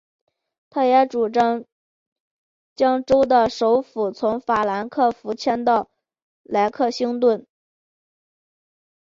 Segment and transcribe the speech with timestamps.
[0.71, 1.63] 他也主张
[2.75, 5.91] 将州的首府从法兰克福迁到
[6.43, 7.45] 莱克星顿。